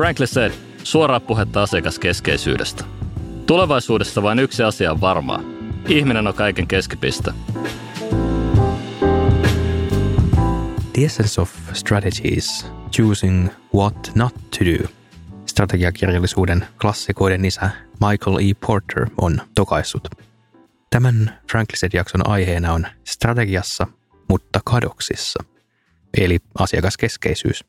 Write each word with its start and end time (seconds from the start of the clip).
Frankly 0.00 0.26
said, 0.26 0.52
suoraa 0.84 1.20
puhetta 1.20 1.62
asiakaskeskeisyydestä. 1.62 2.84
Tulevaisuudessa 3.46 4.22
vain 4.22 4.38
yksi 4.38 4.62
asia 4.62 4.92
on 4.92 5.00
varmaa. 5.00 5.42
Ihminen 5.88 6.26
on 6.26 6.34
kaiken 6.34 6.66
keskipiste. 6.66 7.32
The 10.92 11.04
Essence 11.04 11.40
of 11.40 11.50
Strategy 11.72 12.28
is 12.28 12.66
Choosing 12.90 13.48
What 13.74 14.12
Not 14.14 14.34
to 14.34 14.64
Do. 14.64 14.88
Strategiakirjallisuuden 15.46 16.66
klassikoiden 16.80 17.44
isä 17.44 17.70
Michael 18.08 18.36
E. 18.36 18.54
Porter 18.66 19.06
on 19.20 19.40
tokaissut. 19.54 20.08
Tämän 20.90 21.38
Frankliset-jakson 21.50 22.28
aiheena 22.28 22.72
on 22.72 22.86
strategiassa, 23.06 23.86
mutta 24.28 24.60
kadoksissa, 24.64 25.44
eli 26.18 26.38
asiakaskeskeisyys. 26.58 27.64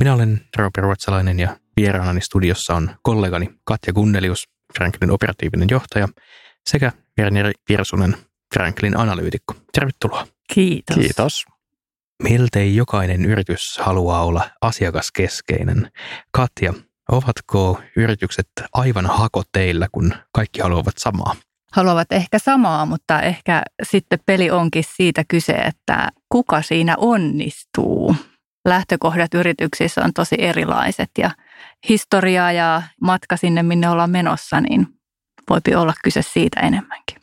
Minä 0.00 0.14
olen 0.14 0.40
Roope 0.56 0.80
Ruotsalainen 0.80 1.38
ja 1.38 1.56
vieraanani 1.76 2.20
studiossa 2.20 2.74
on 2.74 2.90
kollegani 3.02 3.48
Katja 3.64 3.92
Gunnelius, 3.92 4.48
Franklin 4.78 5.10
operatiivinen 5.10 5.68
johtaja, 5.70 6.08
sekä 6.66 6.92
Verneri 7.16 7.52
Virsunen, 7.68 8.16
Franklin 8.54 8.96
analyytikko. 8.96 9.54
Tervetuloa. 9.72 10.26
Kiitos. 10.54 10.96
Kiitos. 10.96 11.44
Miltei 12.22 12.76
jokainen 12.76 13.24
yritys 13.24 13.78
haluaa 13.78 14.24
olla 14.24 14.50
asiakaskeskeinen. 14.62 15.90
Katja, 16.30 16.72
ovatko 17.12 17.80
yritykset 17.96 18.48
aivan 18.72 19.06
hakoteillä, 19.06 19.88
kun 19.92 20.14
kaikki 20.32 20.60
haluavat 20.60 20.98
samaa? 20.98 21.34
Haluavat 21.72 22.12
ehkä 22.12 22.38
samaa, 22.38 22.86
mutta 22.86 23.22
ehkä 23.22 23.62
sitten 23.82 24.18
peli 24.26 24.50
onkin 24.50 24.84
siitä 24.96 25.24
kyse, 25.28 25.52
että 25.52 26.08
kuka 26.28 26.62
siinä 26.62 26.94
onnistuu. 26.98 28.16
Lähtökohdat 28.64 29.34
yrityksissä 29.34 30.04
on 30.04 30.12
tosi 30.12 30.36
erilaiset 30.38 31.10
ja 31.18 31.30
historia 31.88 32.52
ja 32.52 32.82
matka 33.00 33.36
sinne, 33.36 33.62
minne 33.62 33.88
ollaan 33.88 34.10
menossa, 34.10 34.60
niin 34.60 34.86
voipi 35.50 35.74
olla 35.74 35.94
kyse 36.04 36.22
siitä 36.22 36.60
enemmänkin. 36.60 37.18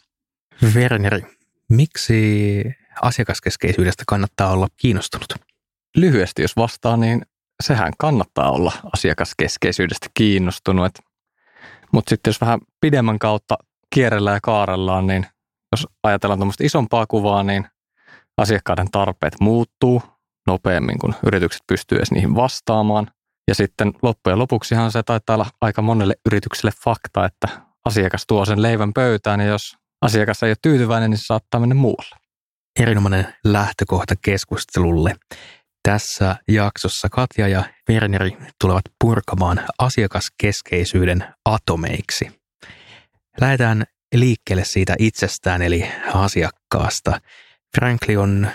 Werneri, 0.74 1.22
miksi 1.70 2.64
asiakaskeskeisyydestä 3.02 4.04
kannattaa 4.08 4.52
olla 4.52 4.68
kiinnostunut? 4.78 5.28
Lyhyesti 5.96 6.42
jos 6.42 6.56
vastaa, 6.56 6.98
niin 6.98 7.22
sehän 7.64 7.94
kannattaa 7.98 8.52
olla 8.52 8.72
asiakaskeskeisyydestä 8.94 10.08
kiinnostunut. 10.14 10.92
Mutta 11.92 12.10
sitten 12.10 12.30
jos 12.30 12.42
vähän 12.42 12.60
pidemmän 12.82 13.20
kautta 13.20 13.58
kierrellään 13.94 14.36
ja 14.36 14.42
kaarellaan, 14.44 15.08
niin 15.08 15.26
jos 15.72 15.88
ajatellaan 16.04 16.40
tuommoista 16.40 16.64
isompaa 16.64 17.06
kuvaa, 17.08 17.44
niin 17.44 17.68
asiakkaiden 18.38 18.92
tarpeet 18.92 19.36
muuttuu 19.40 20.02
nopeammin, 20.48 21.00
kun 21.00 21.16
yritykset 21.26 21.62
pystyy 21.68 21.98
edes 21.98 22.12
niihin 22.12 22.36
vastaamaan. 22.36 23.08
Ja 23.48 23.56
sitten 23.56 23.94
loppujen 24.02 24.40
lopuksihan 24.40 24.92
se 24.92 25.04
taitaa 25.04 25.34
olla 25.34 25.46
aika 25.62 25.82
monelle 25.82 26.16
yritykselle 26.26 26.72
fakta, 26.84 27.26
että 27.26 27.48
asiakas 27.86 28.24
tuo 28.28 28.46
sen 28.46 28.62
leivän 28.62 28.94
pöytään 28.94 29.40
ja 29.40 29.46
jos 29.46 29.62
asiakas 30.02 30.44
ei 30.44 30.50
ole 30.50 30.56
tyytyväinen, 30.62 31.10
niin 31.10 31.18
se 31.18 31.26
saattaa 31.26 31.60
mennä 31.60 31.76
muualle. 31.76 32.16
Erinomainen 32.80 33.36
lähtökohta 33.46 34.16
keskustelulle. 34.22 35.16
Tässä 35.84 36.36
jaksossa 36.48 37.10
Katja 37.12 37.48
ja 37.48 37.64
Werneri 37.90 38.38
tulevat 38.62 38.84
purkamaan 39.04 39.62
asiakaskeskeisyyden 39.80 41.26
atomeiksi. 41.46 42.32
Lähdetään 43.42 43.84
liikkeelle 44.16 44.66
siitä 44.66 44.96
itsestään 45.00 45.62
eli 45.62 45.92
asiakkaasta. 46.14 47.22
Frankli 47.78 48.18
on 48.18 48.48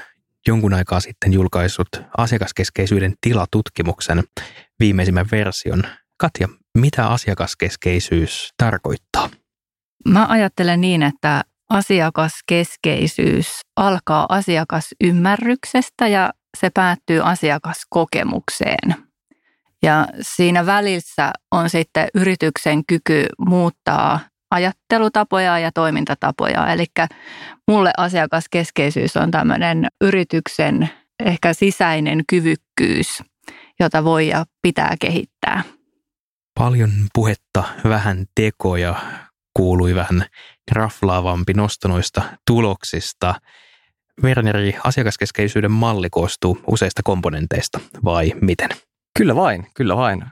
jonkun 0.46 0.74
aikaa 0.74 1.00
sitten 1.00 1.32
julkaissut 1.32 1.88
asiakaskeskeisyyden 2.18 3.14
tilatutkimuksen 3.20 4.22
viimeisimmän 4.80 5.26
version. 5.32 5.82
Katja, 6.16 6.48
mitä 6.78 7.06
asiakaskeskeisyys 7.08 8.48
tarkoittaa? 8.56 9.30
Mä 10.08 10.26
ajattelen 10.26 10.80
niin, 10.80 11.02
että 11.02 11.42
asiakaskeskeisyys 11.70 13.46
alkaa 13.76 14.26
asiakasymmärryksestä 14.28 16.08
ja 16.08 16.32
se 16.58 16.70
päättyy 16.70 17.20
asiakaskokemukseen. 17.24 18.94
Ja 19.82 20.06
siinä 20.20 20.66
välissä 20.66 21.32
on 21.50 21.70
sitten 21.70 22.08
yrityksen 22.14 22.82
kyky 22.86 23.26
muuttaa 23.38 24.20
ajattelutapoja 24.52 25.58
ja 25.58 25.72
toimintatapoja. 25.72 26.72
Eli 26.72 26.84
mulle 27.68 27.90
asiakaskeskeisyys 27.96 29.16
on 29.16 29.30
tämmöinen 29.30 29.86
yrityksen 30.00 30.90
ehkä 31.24 31.52
sisäinen 31.52 32.24
kyvykkyys, 32.28 33.22
jota 33.80 34.04
voi 34.04 34.28
ja 34.28 34.44
pitää 34.62 34.94
kehittää. 35.00 35.62
Paljon 36.58 36.90
puhetta, 37.14 37.64
vähän 37.84 38.24
tekoja, 38.34 38.94
kuului 39.56 39.94
vähän 39.94 40.24
raflaavampi 40.72 41.52
nostonoista 41.54 42.22
tuloksista. 42.46 43.34
Werneri, 44.22 44.76
asiakaskeskeisyyden 44.84 45.72
malli 45.72 46.10
koostuu 46.10 46.58
useista 46.66 47.02
komponenteista, 47.04 47.80
vai 48.04 48.32
miten? 48.40 48.68
Kyllä 49.18 49.36
vain, 49.36 49.66
kyllä 49.74 49.96
vain. 49.96 50.24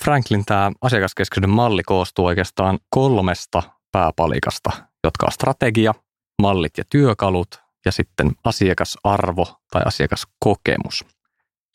Franklin 0.00 0.44
tämä 0.44 0.72
asiakaskeskeisyyden 0.80 1.50
malli 1.50 1.82
koostuu 1.82 2.26
oikeastaan 2.26 2.78
kolmesta 2.90 3.62
pääpalikasta, 3.92 4.70
jotka 5.04 5.26
on 5.26 5.32
strategia, 5.32 5.94
mallit 6.42 6.78
ja 6.78 6.84
työkalut 6.90 7.60
ja 7.84 7.92
sitten 7.92 8.32
asiakasarvo 8.44 9.46
tai 9.70 9.82
asiakaskokemus. 9.86 11.04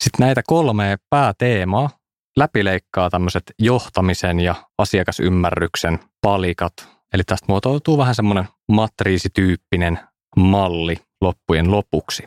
Sitten 0.04 0.26
näitä 0.26 0.42
kolmea 0.46 0.96
pääteemaa 1.10 1.90
läpileikkaa 2.36 3.10
tämmöiset 3.10 3.42
johtamisen 3.58 4.40
ja 4.40 4.54
asiakasymmärryksen 4.78 5.98
palikat. 6.22 6.72
Eli 7.12 7.22
tästä 7.26 7.46
muotoutuu 7.48 7.98
vähän 7.98 8.14
semmoinen 8.14 8.48
matriisityyppinen 8.72 9.98
malli 10.36 10.96
loppujen 11.20 11.70
lopuksi. 11.70 12.22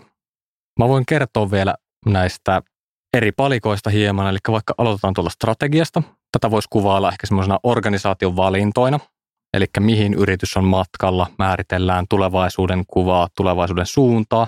Mä 0.79 0.87
voin 0.87 1.05
kertoa 1.05 1.51
vielä 1.51 1.75
näistä 2.05 2.61
eri 3.13 3.31
palikoista 3.31 3.89
hieman, 3.89 4.27
eli 4.27 4.37
vaikka 4.47 4.73
aloitetaan 4.77 5.13
tuolla 5.13 5.29
strategiasta. 5.29 6.03
Tätä 6.31 6.51
voisi 6.51 6.67
kuvailla 6.71 7.11
ehkä 7.11 7.27
semmoisena 7.27 7.59
organisaation 7.63 8.35
valintoina, 8.35 8.99
eli 9.53 9.65
mihin 9.79 10.13
yritys 10.13 10.57
on 10.57 10.63
matkalla, 10.63 11.27
määritellään 11.39 12.05
tulevaisuuden 12.09 12.83
kuvaa, 12.87 13.27
tulevaisuuden 13.37 13.85
suuntaa, 13.85 14.47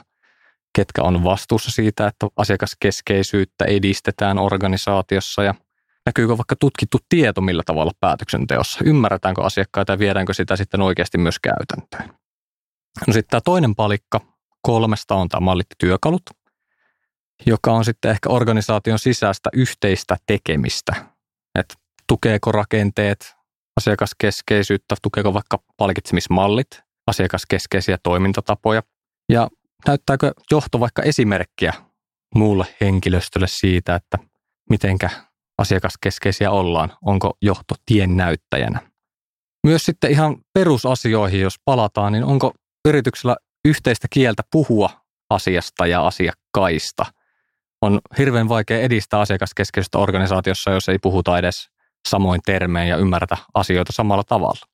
ketkä 0.76 1.04
on 1.04 1.24
vastuussa 1.24 1.72
siitä, 1.72 2.08
että 2.08 2.28
asiakaskeskeisyyttä 2.38 3.66
edistetään 3.66 4.40
organisaatiossa 4.40 5.44
ja 5.44 5.54
näkyykö 6.06 6.38
vaikka 6.38 6.56
tutkittu 6.60 6.98
tieto 7.10 7.42
millä 7.42 7.64
tavalla 7.66 7.92
päätöksenteossa, 8.00 8.80
ymmärretäänkö 8.86 9.44
asiakkaita 9.44 9.94
ja 9.94 10.00
viedäänkö 10.00 10.34
sitä 10.34 10.56
sitten 10.56 10.82
oikeasti 10.82 11.18
myös 11.18 11.40
käytäntöön. 11.40 12.20
No 13.08 13.14
sitten 13.14 13.30
tämä 13.30 13.42
toinen 13.42 13.76
palikka 13.76 14.22
kolmesta 14.62 15.16
on 15.16 15.30
tämä 15.30 15.42
mallit 15.42 15.68
työkalut, 15.78 16.22
joka 17.46 17.72
on 17.72 17.86
sitten 17.86 18.12
ehkä 18.12 18.30
organisaation 18.30 19.00
sisäistä 19.00 19.50
yhteistä 19.54 20.18
tekemistä. 20.26 20.96
Että 21.60 21.76
tukeeko 22.08 22.52
rakenteet 22.52 23.36
asiakaskeskeisyyttä, 23.80 24.96
tukeeko 25.02 25.34
vaikka 25.34 25.60
palkitsemismallit, 25.78 26.68
asiakaskeskeisiä 27.08 27.98
toimintatapoja 28.04 28.84
ja 29.32 29.50
näyttääkö 29.88 30.32
johto 30.52 30.80
vaikka 30.80 31.02
esimerkkiä 31.02 31.74
muulle 32.36 32.66
henkilöstölle 32.82 33.48
siitä, 33.48 33.96
että 33.96 34.18
mitenkä 34.70 35.10
asiakaskeskeisiä 35.58 36.52
ollaan, 36.52 36.98
onko 37.02 37.38
johto 37.42 37.76
tien 37.86 38.18
näyttäjänä. 38.18 38.80
Myös 39.68 39.84
sitten 39.84 40.12
ihan 40.12 40.38
perusasioihin, 40.54 41.42
jos 41.42 41.56
palataan, 41.66 42.14
niin 42.14 42.24
onko 42.24 42.54
yrityksellä 42.88 43.36
yhteistä 43.66 44.08
kieltä 44.10 44.44
puhua 44.52 44.90
asiasta 45.30 45.88
ja 45.88 46.08
asiakkaista– 46.08 47.06
on 47.86 48.00
hirveän 48.18 48.50
vaikea 48.50 48.80
edistää 48.80 49.20
asiakaskeskeistä 49.20 49.98
organisaatiossa, 49.98 50.72
jos 50.72 50.90
ei 50.90 51.00
puhuta 51.00 51.38
edes 51.38 51.70
samoin 52.10 52.42
termein 52.46 52.90
ja 52.90 52.98
ymmärretä 52.98 53.38
asioita 53.54 53.92
samalla 53.92 54.24
tavalla. 54.24 54.66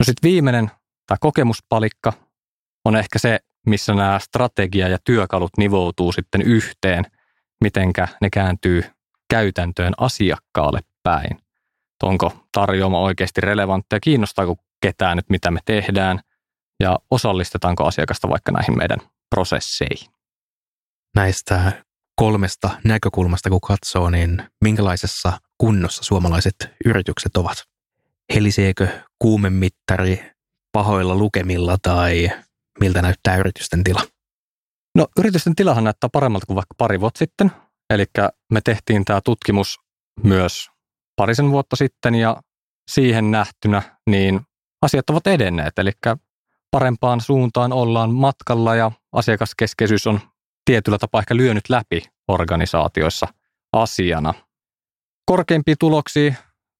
No 0.00 0.04
sitten 0.04 0.30
viimeinen, 0.30 0.70
tämä 1.06 1.18
kokemuspalikka, 1.20 2.12
on 2.84 2.96
ehkä 2.96 3.18
se, 3.18 3.38
missä 3.66 3.94
nämä 3.94 4.18
strategia 4.18 4.88
ja 4.88 4.98
työkalut 5.04 5.50
nivoutuu 5.58 6.12
sitten 6.12 6.42
yhteen, 6.42 7.04
mitenkä 7.60 8.08
ne 8.20 8.30
kääntyy 8.30 8.84
käytäntöön 9.30 9.92
asiakkaalle 9.98 10.80
päin. 11.02 11.38
Onko 12.02 12.46
tarjoama 12.52 13.00
oikeasti 13.00 13.40
relevanttia, 13.40 14.00
kiinnostaako 14.00 14.56
ketään 14.80 15.16
nyt, 15.16 15.30
mitä 15.30 15.50
me 15.50 15.60
tehdään, 15.64 16.20
ja 16.80 16.98
osallistetaanko 17.10 17.86
asiakasta 17.86 18.28
vaikka 18.28 18.52
näihin 18.52 18.78
meidän 18.78 18.98
prosesseihin 19.30 20.13
näistä 21.14 21.84
kolmesta 22.16 22.70
näkökulmasta 22.84 23.50
kun 23.50 23.60
katsoo, 23.60 24.10
niin 24.10 24.42
minkälaisessa 24.64 25.38
kunnossa 25.58 26.02
suomalaiset 26.02 26.54
yritykset 26.84 27.36
ovat? 27.36 27.64
Heliseekö 28.34 28.88
kuumemittari 29.18 30.30
pahoilla 30.72 31.14
lukemilla 31.14 31.76
tai 31.82 32.30
miltä 32.80 33.02
näyttää 33.02 33.36
yritysten 33.36 33.84
tila? 33.84 34.00
No 34.94 35.06
yritysten 35.18 35.54
tilahan 35.54 35.84
näyttää 35.84 36.10
paremmalta 36.12 36.46
kuin 36.46 36.54
vaikka 36.54 36.74
pari 36.78 37.00
vuotta 37.00 37.18
sitten. 37.18 37.52
Eli 37.90 38.04
me 38.52 38.60
tehtiin 38.64 39.04
tämä 39.04 39.20
tutkimus 39.20 39.78
myös 40.22 40.70
parisen 41.16 41.50
vuotta 41.50 41.76
sitten 41.76 42.14
ja 42.14 42.36
siihen 42.90 43.30
nähtynä, 43.30 43.82
niin 44.10 44.40
asiat 44.82 45.10
ovat 45.10 45.26
edenneet. 45.26 45.78
Eli 45.78 45.92
parempaan 46.70 47.20
suuntaan 47.20 47.72
ollaan 47.72 48.10
matkalla 48.10 48.74
ja 48.74 48.92
asiakaskeskeisyys 49.12 50.06
on 50.06 50.20
tietyllä 50.64 50.98
tapaa 50.98 51.20
ehkä 51.20 51.36
lyönyt 51.36 51.68
läpi 51.68 52.02
organisaatioissa 52.28 53.26
asiana. 53.72 54.34
Korkeimpia 55.26 55.74
tuloksia, 55.78 56.34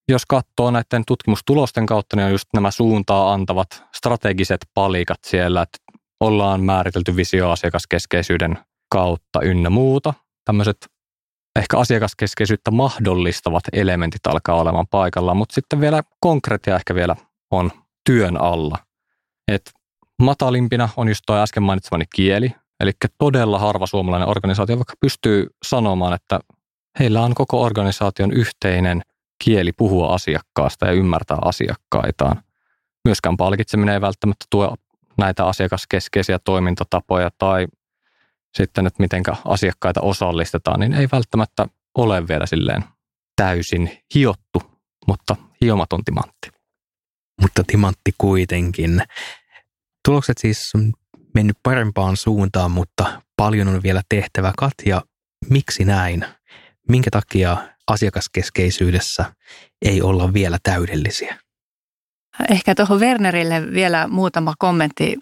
jos 0.09 0.27
katsoo 0.27 0.71
näiden 0.71 1.03
tutkimustulosten 1.07 1.87
kautta, 1.87 2.17
niin 2.17 2.25
on 2.27 2.33
just 2.33 2.49
nämä 2.55 2.71
suuntaa 2.71 3.33
antavat 3.33 3.85
strategiset 3.95 4.61
palikat 4.75 5.19
siellä, 5.27 5.63
että 5.63 5.79
ollaan 6.21 6.65
määritelty 6.65 7.17
visio 7.17 7.51
asiakaskeskeisyyden 7.51 8.59
kautta 8.91 9.41
ynnä 9.43 9.71
muuta. 9.71 10.15
Tämmöiset 10.45 10.77
ehkä 11.59 11.79
asiakaskeskeisyyttä 11.79 12.71
mahdollistavat 12.71 13.63
elementit 13.73 14.27
alkaa 14.27 14.61
olemaan 14.61 14.87
paikallaan, 14.91 15.37
mutta 15.37 15.55
sitten 15.55 15.81
vielä 15.81 16.03
konkreettia 16.21 16.77
ehkä 16.77 16.95
vielä 16.95 17.17
on 17.51 17.71
työn 18.07 18.41
alla. 18.41 18.79
Et 19.49 19.73
matalimpina 20.23 20.89
on 20.97 21.09
just 21.09 21.21
tuo 21.27 21.37
äsken 21.37 21.63
mainitsemani 21.63 22.05
kieli, 22.15 22.53
eli 22.81 22.93
todella 23.19 23.59
harva 23.59 23.87
suomalainen 23.87 24.29
organisaatio 24.29 24.77
vaikka 24.77 24.95
pystyy 25.01 25.47
sanomaan, 25.63 26.15
että 26.15 26.41
heillä 26.99 27.23
on 27.23 27.35
koko 27.35 27.63
organisaation 27.63 28.33
yhteinen 28.33 29.03
kieli 29.45 29.73
puhua 29.73 30.15
asiakkaasta 30.15 30.87
ja 30.87 30.93
ymmärtää 30.93 31.39
asiakkaitaan. 31.43 32.43
Myöskään 33.05 33.37
palkitseminen 33.37 33.95
ei 33.95 34.01
välttämättä 34.01 34.47
tuo 34.51 34.77
näitä 35.19 35.47
asiakaskeskeisiä 35.47 36.39
toimintatapoja 36.39 37.31
tai 37.39 37.67
sitten, 38.57 38.87
että 38.87 39.03
miten 39.03 39.23
asiakkaita 39.45 40.01
osallistetaan, 40.01 40.81
niin 40.81 40.95
ei 40.95 41.09
välttämättä 41.13 41.67
ole 41.99 42.29
vielä 42.29 42.47
silleen 42.47 42.85
täysin 43.37 43.91
hiottu, 44.15 44.63
mutta 45.07 45.37
hiomaton 45.61 46.05
timantti. 46.05 46.51
Mutta 47.41 47.63
timantti 47.67 48.15
kuitenkin. 48.19 49.03
Tulokset 50.05 50.39
siis 50.39 50.73
mennyt 51.35 51.57
parempaan 51.63 52.17
suuntaan, 52.17 52.71
mutta 52.71 53.23
paljon 53.37 53.69
on 53.69 53.83
vielä 53.83 54.03
tehtävä. 54.09 54.53
Katja, 54.59 55.03
miksi 55.51 55.85
näin? 55.85 56.25
Minkä 56.89 57.11
takia 57.11 57.57
asiakaskeskeisyydessä 57.87 59.35
ei 59.83 60.03
olla 60.03 60.33
vielä 60.33 60.59
täydellisiä? 60.63 61.39
Ehkä 62.51 62.75
tuohon 62.75 63.01
Wernerille 63.01 63.73
vielä 63.73 64.09
muutama 64.09 64.55
kommentti. 64.59 65.17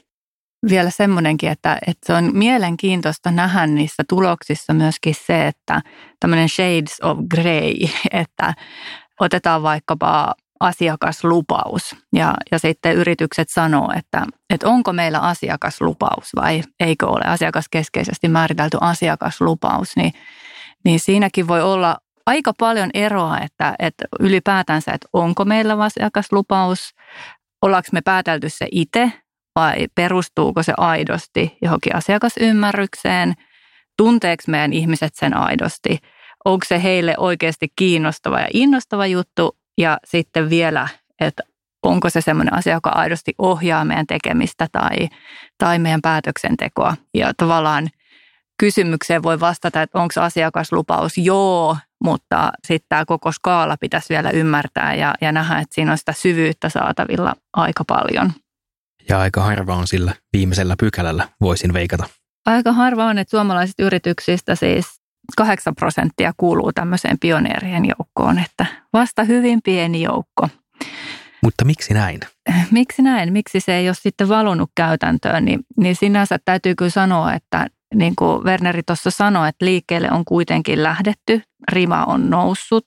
Vielä 0.71 0.91
semmoinenkin, 0.91 1.51
että, 1.51 1.79
että 1.87 2.07
se 2.07 2.15
on 2.15 2.37
mielenkiintoista 2.37 3.31
nähdä 3.31 3.67
niissä 3.67 4.03
tuloksissa 4.09 4.75
myöskin 4.75 5.15
se, 5.27 5.47
että 5.47 5.83
tämmöinen 6.21 6.49
shades 6.49 7.01
of 7.03 7.19
grey, 7.31 7.75
että 8.23 8.55
otetaan 9.21 9.63
vaikkapa 9.63 10.35
asiakaslupaus. 10.63 11.97
Ja, 12.13 12.35
ja 12.51 12.59
sitten 12.59 12.97
yritykset 12.97 13.49
sanoo, 13.51 13.93
että, 13.97 14.27
että 14.51 14.69
onko 14.69 14.93
meillä 14.93 15.19
asiakaslupaus 15.19 16.29
vai 16.37 16.63
eikö 16.81 17.07
ole 17.07 17.25
asiakaskeskeisesti 17.27 18.29
määritelty 18.29 18.79
asiakaslupaus, 18.81 19.97
niin, 19.97 20.13
niin 20.85 21.01
siinäkin 21.01 21.49
voi 21.49 21.63
olla 21.63 21.97
aika 22.27 22.53
paljon 22.59 22.91
eroa, 22.95 23.39
että, 23.39 23.75
että 23.79 24.05
ylipäätänsä, 24.21 24.93
että 24.93 25.09
onko 25.13 25.45
meillä 25.45 25.85
asiakaslupaus, 25.85 26.95
ollaanko 27.63 27.89
me 27.93 28.01
päätelty 28.01 28.49
se 28.49 28.69
itse 28.73 29.13
vai 29.55 29.87
perustuuko 29.95 30.63
se 30.63 30.73
aidosti 30.77 31.57
johonkin 31.63 31.97
asiakasymmärrykseen, 31.97 33.35
tunteeko 33.97 34.43
meidän 34.47 34.73
ihmiset 34.73 35.13
sen 35.15 35.37
aidosti, 35.37 35.99
onko 36.45 36.65
se 36.69 36.83
heille 36.83 37.15
oikeasti 37.19 37.69
kiinnostava 37.77 38.41
ja 38.41 38.49
innostava 38.55 39.07
juttu 39.07 39.57
ja 39.79 39.99
sitten 40.05 40.51
vielä, 40.51 40.89
että 41.21 41.43
onko 41.83 42.11
se 42.11 42.21
sellainen 42.21 42.55
asia, 42.55 42.73
joka 42.73 42.91
aidosti 42.91 43.35
ohjaa 43.39 43.85
meidän 43.85 44.07
tekemistä 44.07 44.69
tai, 44.73 45.09
tai 45.59 45.79
meidän 45.79 46.03
päätöksentekoa. 46.03 46.97
Ja 47.15 47.33
tavallaan 47.37 47.89
kysymykseen 48.61 49.23
voi 49.23 49.41
vastata, 49.41 49.83
että 49.83 49.99
onko 49.99 50.15
asiakaslupaus 50.21 51.19
joo, 51.19 51.77
mutta 52.05 52.53
sitten 52.67 52.87
tämä 52.89 53.05
koko 53.05 53.33
skaala 53.33 53.77
pitäisi 53.81 54.09
vielä 54.09 54.31
ymmärtää 54.31 54.95
ja, 54.95 55.15
ja 55.21 55.33
nähdä, 55.33 55.59
että 55.59 55.75
siinä 55.75 55.93
on 55.93 55.99
sitä 55.99 56.13
syvyyttä 56.13 56.69
saatavilla 56.69 57.35
aika 57.53 57.85
paljon. 57.85 58.33
Ja 59.09 59.21
aika 59.21 59.43
harva 59.43 59.77
on 59.77 59.87
sillä 59.87 60.15
viimeisellä 60.33 60.75
pykälällä, 60.81 61.29
voisin 61.41 61.73
veikata. 61.73 62.05
Aika 62.47 62.73
harva 62.73 63.05
on, 63.05 63.19
että 63.19 63.31
suomalaisista 63.31 63.83
yrityksistä 63.83 64.55
siis 64.55 65.02
8 65.37 65.75
prosenttia 65.75 66.33
kuuluu 66.37 66.73
tämmöiseen 66.73 67.19
pioneerien 67.19 67.85
joukkoon, 67.85 68.39
että 68.39 68.67
vasta 68.93 69.25
hyvin 69.25 69.61
pieni 69.65 70.03
joukko. 70.03 70.49
Mutta 71.43 71.65
miksi 71.65 71.95
näin? 71.95 72.21
Miksi 72.71 73.03
näin? 73.03 73.33
Miksi 73.33 73.61
se 73.61 73.75
ei 73.75 73.89
ole 73.89 73.95
sitten 73.95 74.29
valunut 74.29 74.71
käytäntöön? 74.75 75.45
Niin, 75.45 75.61
niin 75.77 75.97
sinänsä 75.97 76.39
täytyy 76.45 76.75
kyllä 76.75 76.91
sanoa, 76.91 77.35
että 77.35 77.67
niin 77.95 78.17
kuin 78.17 78.45
Werneri 78.45 78.83
tuossa 78.83 79.11
sanoi, 79.11 79.49
että 79.49 79.65
liikkeelle 79.65 80.11
on 80.11 80.25
kuitenkin 80.25 80.83
lähdetty, 80.83 81.43
rima 81.73 82.05
on 82.05 82.31
noussut. 82.31 82.85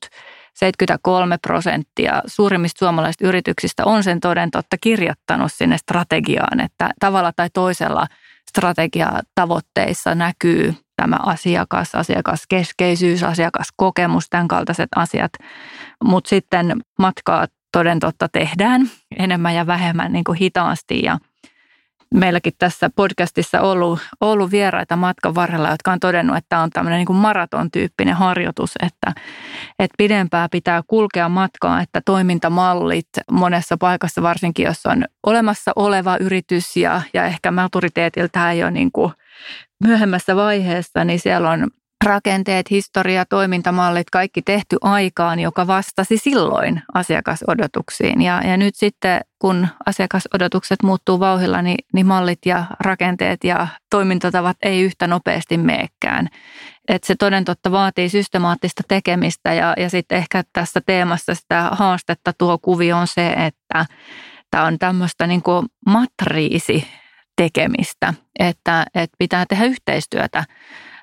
73 0.53 1.37
prosenttia 1.37 2.21
suurimmista 2.25 2.79
suomalaisista 2.79 3.27
yrityksistä 3.27 3.85
on 3.85 4.03
sen 4.03 4.19
toden 4.19 4.51
totta 4.51 4.77
kirjoittanut 4.81 5.53
sinne 5.53 5.77
strategiaan, 5.77 6.59
että 6.59 6.89
tavalla 6.99 7.31
tai 7.35 7.49
toisella 7.53 8.07
strategiatavoitteissa 8.49 10.15
näkyy 10.15 10.75
tämä 10.95 11.17
asiakas, 11.25 11.95
asiakaskeskeisyys, 11.95 13.23
asiakaskokemus, 13.23 14.29
tämän 14.29 14.47
kaltaiset 14.47 14.89
asiat. 14.95 15.31
Mutta 16.03 16.29
sitten 16.29 16.81
matkaa 16.99 17.47
toden 17.71 17.99
totta 17.99 18.29
tehdään 18.29 18.89
enemmän 19.17 19.55
ja 19.55 19.67
vähemmän 19.67 20.13
niin 20.13 20.23
kuin 20.23 20.37
hitaasti 20.37 21.03
ja 21.03 21.17
meilläkin 22.13 22.53
tässä 22.57 22.89
podcastissa 22.95 23.61
ollut, 23.61 23.99
ollut 24.21 24.51
vieraita 24.51 24.95
matkan 24.95 25.35
varrella, 25.35 25.69
jotka 25.69 25.91
on 25.91 25.99
todennut, 25.99 26.37
että 26.37 26.49
tämä 26.49 26.61
on 26.61 26.69
tämmöinen 26.69 27.05
niin 27.05 27.17
maraton-tyyppinen 27.17 28.15
harjoitus, 28.15 28.71
että, 28.83 29.21
että 29.79 29.95
pidempää 29.97 30.47
pitää 30.51 30.81
kulkea 30.87 31.29
matkaa, 31.29 31.81
että 31.81 32.01
toimintamallit 32.05 33.07
monessa 33.31 33.77
paikassa, 33.77 34.21
varsinkin 34.21 34.65
jos 34.65 34.85
on 34.85 35.05
olemassa 35.25 35.71
oleva 35.75 36.17
yritys 36.17 36.77
ja, 36.77 37.01
ja 37.13 37.25
ehkä 37.25 37.51
maturiteetiltä 37.51 38.51
ei 38.51 38.63
ole 38.63 38.71
niin 38.71 38.91
kuin 38.91 39.13
myöhemmässä 39.83 40.35
vaiheessa, 40.35 41.03
niin 41.05 41.19
siellä 41.19 41.49
on 41.49 41.67
rakenteet, 42.05 42.69
historia, 42.71 43.25
toimintamallit, 43.25 44.09
kaikki 44.09 44.41
tehty 44.41 44.77
aikaan, 44.81 45.39
joka 45.39 45.67
vastasi 45.67 46.17
silloin 46.17 46.81
asiakasodotuksiin. 46.93 48.21
Ja, 48.21 48.41
ja 48.47 48.57
nyt 48.57 48.75
sitten, 48.75 49.21
kun 49.39 49.67
asiakasodotukset 49.85 50.83
muuttuu 50.83 51.19
vauhilla, 51.19 51.61
niin, 51.61 51.77
niin 51.93 52.05
mallit 52.05 52.39
ja 52.45 52.65
rakenteet 52.79 53.43
ja 53.43 53.67
toimintatavat 53.89 54.57
ei 54.61 54.81
yhtä 54.81 55.07
nopeasti 55.07 55.57
meekään. 55.57 56.27
Et 56.87 57.03
se 57.03 57.15
toden 57.15 57.45
totta 57.45 57.71
vaatii 57.71 58.09
systemaattista 58.09 58.83
tekemistä 58.87 59.53
ja, 59.53 59.73
ja 59.77 59.89
sitten 59.89 60.17
ehkä 60.17 60.43
tässä 60.53 60.81
teemassa 60.85 61.35
sitä 61.35 61.69
haastetta 61.71 62.33
tuo 62.37 62.57
kuvio 62.57 62.97
on 62.97 63.07
se, 63.07 63.27
että 63.27 63.85
tämä 64.51 64.63
on 64.63 64.79
tämmöistä 64.79 65.27
niin 65.27 65.41
matriisi 65.85 66.87
tekemistä, 67.35 68.13
että, 68.39 68.85
että 68.95 69.15
pitää 69.19 69.45
tehdä 69.49 69.65
yhteistyötä 69.65 70.43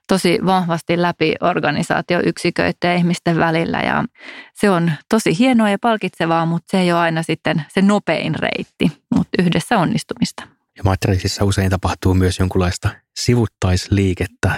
tosi 0.09 0.39
vahvasti 0.47 1.03
läpi 1.03 1.35
organisaatioyksiköiden 1.41 2.75
ja 2.85 2.95
ihmisten 2.95 3.37
välillä 3.39 3.81
ja 3.81 4.05
se 4.55 4.71
on 4.71 4.93
tosi 5.09 5.39
hienoa 5.39 5.71
ja 5.71 5.79
palkitsevaa, 5.81 6.47
mutta 6.47 6.67
se 6.71 6.81
ei 6.81 6.93
ole 6.93 7.01
aina 7.01 7.23
sitten 7.23 7.65
se 7.75 7.83
nopein 7.83 8.35
reitti, 8.35 8.93
mutta 9.15 9.43
yhdessä 9.43 9.79
onnistumista. 9.79 10.43
Ja 10.77 10.83
matriisissa 10.85 11.45
usein 11.45 11.71
tapahtuu 11.71 12.15
myös 12.15 12.39
jonkunlaista 12.39 12.91
sivuttaisliikettä, 13.17 14.53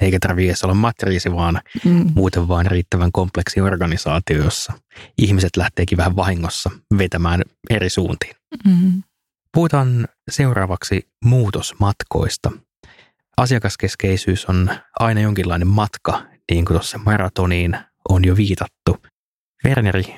eikä 0.00 0.18
tarvitse 0.20 0.48
edes 0.48 0.64
olla 0.64 0.74
matriisi, 0.74 1.32
vaan 1.32 1.60
mm. 1.84 2.10
muuten 2.14 2.48
vaan 2.48 2.66
riittävän 2.66 3.12
kompleksi 3.12 3.60
organisaatio, 3.60 4.44
jossa 4.44 4.72
ihmiset 5.18 5.56
lähteekin 5.56 5.98
vähän 5.98 6.16
vahingossa 6.16 6.70
vetämään 6.98 7.42
eri 7.70 7.90
suuntiin. 7.90 8.36
Mm. 8.64 9.02
Puhutaan 9.54 10.08
seuraavaksi 10.30 11.08
muutosmatkoista. 11.24 12.50
Asiakaskeskeisyys 13.36 14.46
on 14.46 14.70
aina 15.00 15.20
jonkinlainen 15.20 15.68
matka, 15.68 16.22
niin 16.50 16.64
kuin 16.64 16.74
tuossa 16.74 16.98
maratoniin 16.98 17.76
on 18.08 18.24
jo 18.24 18.36
viitattu. 18.36 18.96
Werneri, 19.64 20.14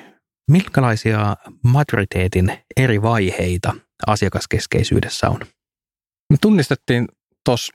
minkälaisia 0.50 1.36
maturiteetin 1.64 2.58
eri 2.76 3.02
vaiheita 3.02 3.74
asiakaskeskeisyydessä 4.06 5.30
on? 5.30 5.40
Me 6.30 6.36
tunnistettiin 6.40 7.08
tuossa 7.44 7.72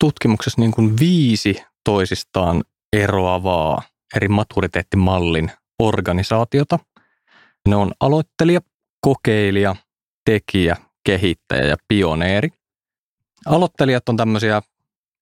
tutkimuksessa 0.00 0.60
niin 0.60 0.72
kuin 0.72 0.96
viisi 1.00 1.62
toisistaan 1.84 2.64
eroavaa 2.92 3.82
eri 4.16 4.28
maturiteettimallin 4.28 5.50
organisaatiota. 5.82 6.78
Ne 7.68 7.76
on 7.76 7.92
aloittelija, 8.00 8.60
kokeilija, 9.00 9.76
tekijä, 10.24 10.76
kehittäjä 11.04 11.64
ja 11.64 11.76
pioneeri. 11.88 12.48
Aloittelijat 13.46 14.08
on 14.08 14.16
tämmöisiä 14.16 14.62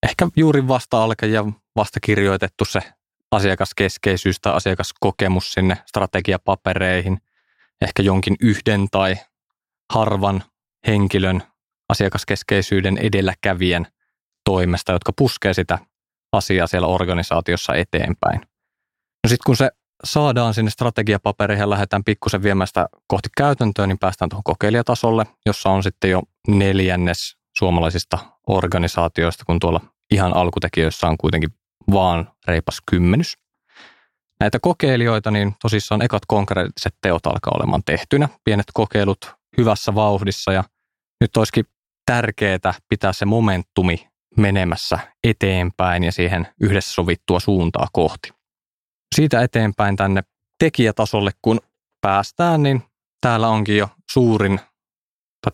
ehkä 0.03 0.29
juuri 0.37 0.69
vasta 0.69 1.03
alke 1.03 1.27
ja 1.27 1.45
vasta 1.77 2.01
kirjoitettu 2.01 2.65
se 2.65 2.81
asiakaskeskeisyys 3.31 4.41
tai 4.41 4.53
asiakaskokemus 4.55 5.53
sinne 5.53 5.77
strategiapapereihin, 5.87 7.19
ehkä 7.81 8.03
jonkin 8.03 8.37
yhden 8.41 8.89
tai 8.91 9.17
harvan 9.93 10.43
henkilön 10.87 11.43
asiakaskeskeisyyden 11.89 12.99
edelläkävijän 12.99 13.87
toimesta, 14.45 14.93
jotka 14.93 15.13
puskee 15.19 15.55
sitä 15.55 15.79
asiaa 16.33 16.67
siellä 16.67 16.89
organisaatiossa 16.89 17.75
eteenpäin. 17.75 18.41
No 19.25 19.29
sitten 19.29 19.45
kun 19.47 19.57
se 19.57 19.71
saadaan 20.05 20.55
sinne 20.55 20.71
strategiapapereihin 20.71 21.61
ja 21.63 21.71
lähdetään 21.71 22.05
pikkusen 22.05 22.43
viemään 22.43 22.67
sitä 22.67 22.89
kohti 23.07 23.29
käytäntöä, 23.37 23.87
niin 23.87 23.99
päästään 23.99 24.29
tuohon 24.29 24.45
kokeilijatasolle, 24.45 25.27
jossa 25.47 25.71
on 25.71 25.83
sitten 25.83 26.11
jo 26.11 26.23
neljännes 26.49 27.37
suomalaisista 27.59 28.19
organisaatioista, 28.47 29.45
kun 29.47 29.59
tuolla 29.59 29.81
ihan 30.11 30.37
alkutekijöissä 30.37 31.07
on 31.07 31.17
kuitenkin 31.19 31.51
vaan 31.93 32.33
reipas 32.47 32.77
kymmenys. 32.91 33.35
Näitä 34.41 34.59
kokeilijoita, 34.61 35.31
niin 35.31 35.55
tosissaan 35.63 36.03
ekat 36.03 36.23
konkreettiset 36.27 36.95
teot 37.03 37.27
alkaa 37.27 37.53
olemaan 37.57 37.83
tehtynä. 37.87 38.29
Pienet 38.45 38.67
kokeilut 38.75 39.35
hyvässä 39.59 39.95
vauhdissa 39.95 40.53
ja 40.53 40.65
nyt 41.21 41.37
olisikin 41.37 41.65
tärkeää 42.07 42.75
pitää 42.89 43.13
se 43.13 43.25
momentumi 43.25 44.09
menemässä 44.37 44.99
eteenpäin 45.25 46.05
ja 46.05 46.13
siihen 46.13 46.49
yhdessä 46.61 46.95
sovittua 46.95 47.41
suuntaa 47.41 47.87
kohti. 47.93 48.38
Siitä 49.15 49.43
eteenpäin 49.43 49.97
tänne 49.97 50.23
tekijätasolle, 50.59 51.31
kun 51.43 51.61
päästään, 52.01 52.63
niin 52.63 52.83
täällä 53.21 53.49
onkin 53.49 53.77
jo 53.77 53.89
suurin, 54.11 54.61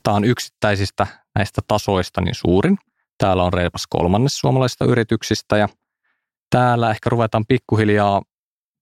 tämä 0.02 0.16
on 0.16 0.25
yksittäisistä 0.25 1.06
näistä 1.34 1.61
tasoista 1.68 2.20
niin 2.20 2.34
suurin. 2.34 2.78
Täällä 3.18 3.44
on 3.44 3.52
reipas 3.52 3.87
kolmannes 3.90 4.32
suomalaisista 4.32 4.84
yrityksistä 4.84 5.56
ja 5.56 5.68
täällä 6.50 6.90
ehkä 6.90 7.11
ruvetaan 7.11 7.44
pikkuhiljaa 7.49 8.23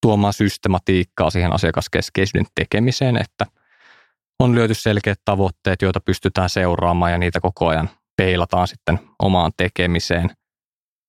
tuomaan 0.03 0.33
systematiikkaa 0.33 1.31
siihen 1.31 1.53
asiakaskeskeisyyden 1.53 2.47
tekemiseen, 2.55 3.17
että 3.17 3.47
on 4.39 4.55
lyöty 4.55 4.75
selkeät 4.75 5.21
tavoitteet, 5.25 5.83
joita 5.83 6.01
pystytään 6.01 6.51
seuraamaan 6.51 7.13
ja 7.13 7.19
niitä 7.19 7.41
koko 7.41 7.69
ajan 7.69 7.91
peilataan 8.17 8.69
sitten 8.69 9.01
omaan 9.23 9.53
tekemiseen. 9.57 10.31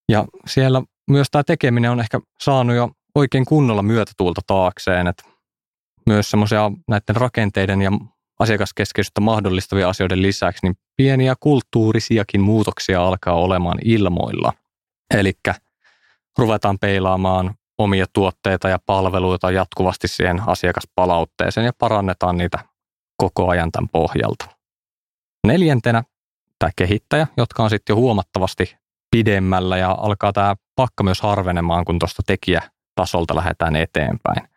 Ja 0.10 0.26
siellä 0.48 0.82
myös 1.10 1.28
tämä 1.32 1.44
tekeminen 1.44 1.92
on 1.92 2.00
ehkä 2.00 2.20
saanut 2.40 2.76
jo 2.76 2.92
oikein 3.16 3.46
kunnolla 3.46 3.82
myötätuulta 3.82 4.42
taakseen, 4.48 5.08
että 5.08 5.24
myös 6.06 6.32
semmoisia 6.32 6.72
näiden 6.88 7.16
rakenteiden 7.16 7.82
ja 7.82 7.92
asiakaskeskeisyyttä 8.40 9.22
mahdollistavia 9.22 9.90
asioiden 9.90 10.22
lisäksi, 10.22 10.60
niin 10.64 10.76
pieniä 10.96 11.36
kulttuurisiakin 11.40 12.42
muutoksia 12.42 13.08
alkaa 13.08 13.34
olemaan 13.34 13.78
ilmoilla. 13.86 14.54
Eli 15.14 15.34
ruvetaan 16.38 16.80
peilaamaan 16.80 17.56
omia 17.78 18.06
tuotteita 18.14 18.70
ja 18.70 18.80
palveluita 18.86 19.52
jatkuvasti 19.52 20.08
siihen 20.08 20.42
asiakaspalautteeseen 20.48 21.66
ja 21.66 21.72
parannetaan 21.78 22.38
niitä 22.38 22.60
koko 23.18 23.50
ajan 23.50 23.72
tämän 23.72 23.90
pohjalta. 23.90 24.46
Neljäntenä 25.48 26.04
tämä 26.60 26.72
kehittäjä, 26.76 27.28
jotka 27.38 27.64
on 27.64 27.70
sitten 27.70 27.94
jo 27.94 27.98
huomattavasti 27.98 28.78
pidemmällä 29.12 29.78
ja 29.78 29.92
alkaa 29.92 30.34
tämä 30.34 30.56
pakka 30.76 31.04
myös 31.04 31.22
harvenemaan, 31.22 31.86
kun 31.86 32.00
tuosta 32.00 32.22
tekijätasolta 32.96 33.36
lähdetään 33.36 33.76
eteenpäin. 33.76 34.48